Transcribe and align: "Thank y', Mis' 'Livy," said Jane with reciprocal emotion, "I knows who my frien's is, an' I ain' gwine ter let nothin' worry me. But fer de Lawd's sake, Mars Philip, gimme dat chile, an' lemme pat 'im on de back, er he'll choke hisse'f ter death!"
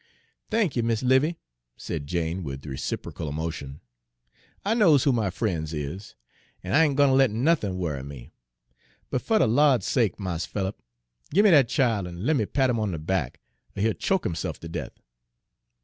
"Thank 0.49 0.75
y', 0.75 0.81
Mis' 0.81 1.03
'Livy," 1.03 1.37
said 1.77 2.07
Jane 2.07 2.41
with 2.43 2.65
reciprocal 2.65 3.29
emotion, 3.29 3.81
"I 4.65 4.73
knows 4.73 5.03
who 5.03 5.11
my 5.13 5.29
frien's 5.29 5.75
is, 5.75 6.15
an' 6.63 6.73
I 6.73 6.83
ain' 6.85 6.95
gwine 6.95 7.09
ter 7.09 7.13
let 7.13 7.29
nothin' 7.29 7.77
worry 7.77 8.01
me. 8.01 8.31
But 9.11 9.21
fer 9.21 9.37
de 9.37 9.45
Lawd's 9.45 9.85
sake, 9.85 10.19
Mars 10.19 10.43
Philip, 10.47 10.81
gimme 11.29 11.51
dat 11.51 11.67
chile, 11.69 12.07
an' 12.07 12.25
lemme 12.25 12.47
pat 12.47 12.71
'im 12.71 12.79
on 12.79 12.93
de 12.93 12.97
back, 12.97 13.41
er 13.77 13.81
he'll 13.81 13.93
choke 13.93 14.23
hisse'f 14.25 14.59
ter 14.59 14.67
death!" 14.69 14.99